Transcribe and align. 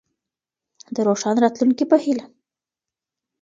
د 0.95 0.97
روښانه 1.07 1.39
راتلونکي 1.45 1.85
په 1.91 1.97
هيله. 2.03 2.25